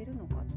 [0.00, 0.49] てるのか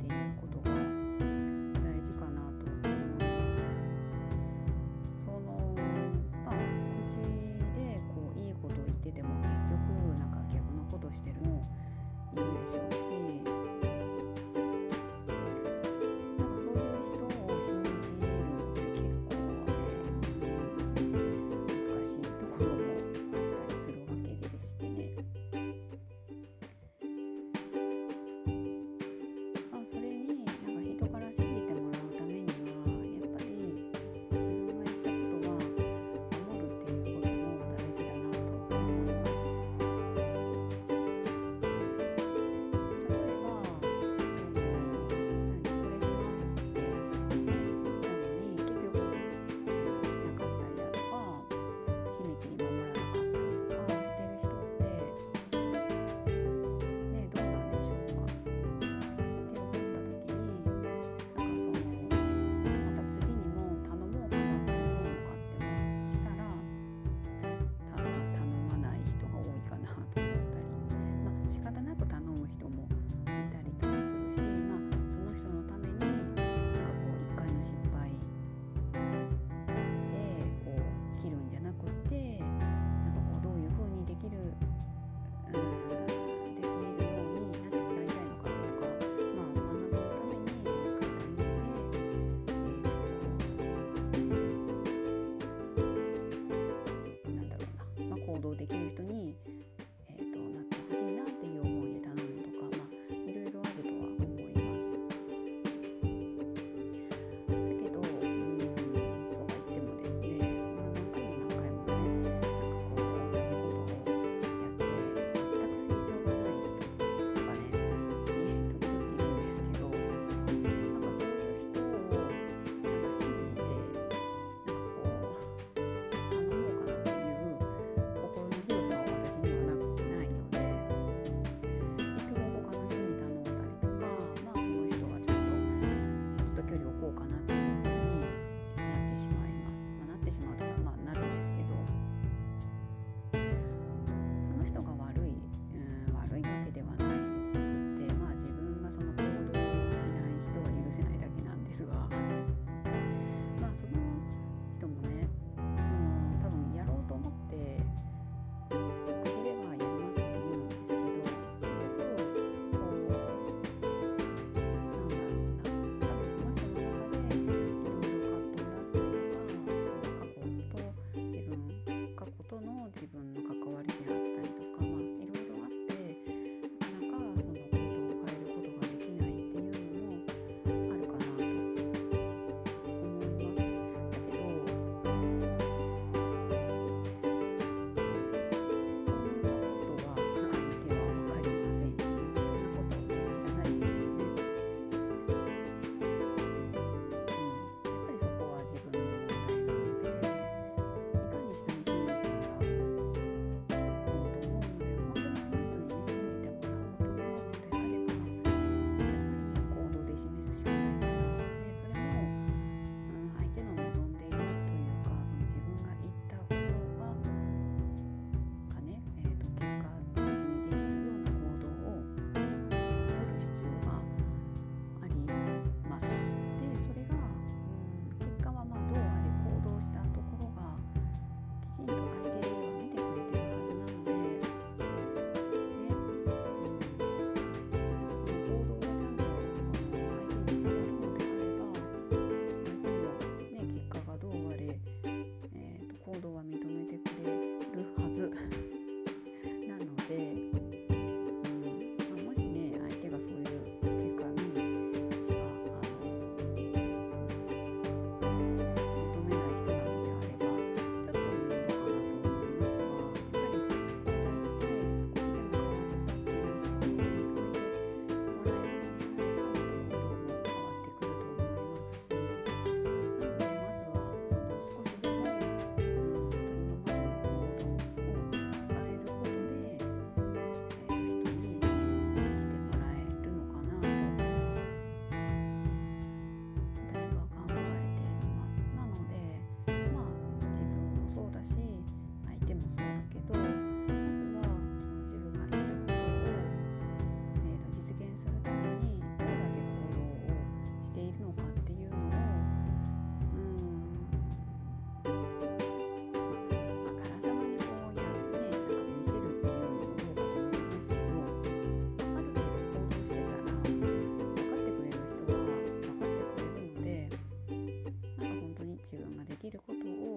[319.44, 320.13] きることを